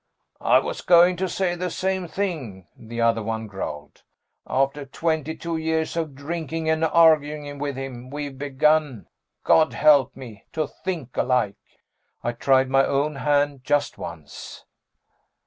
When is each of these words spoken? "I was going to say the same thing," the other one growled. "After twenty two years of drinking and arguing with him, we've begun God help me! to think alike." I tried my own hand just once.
"I 0.41 0.57
was 0.57 0.81
going 0.81 1.15
to 1.17 1.29
say 1.29 1.53
the 1.53 1.69
same 1.69 2.07
thing," 2.07 2.65
the 2.75 2.99
other 3.01 3.21
one 3.21 3.45
growled. 3.45 4.01
"After 4.47 4.83
twenty 4.83 5.35
two 5.35 5.57
years 5.57 5.95
of 5.95 6.15
drinking 6.15 6.67
and 6.71 6.83
arguing 6.83 7.59
with 7.59 7.75
him, 7.75 8.09
we've 8.09 8.35
begun 8.39 9.05
God 9.43 9.73
help 9.73 10.15
me! 10.15 10.45
to 10.53 10.67
think 10.67 11.15
alike." 11.15 11.57
I 12.23 12.31
tried 12.31 12.67
my 12.71 12.83
own 12.83 13.17
hand 13.17 13.63
just 13.63 13.99
once. 13.99 14.65